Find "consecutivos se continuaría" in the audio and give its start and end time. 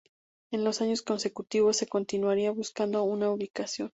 1.03-2.49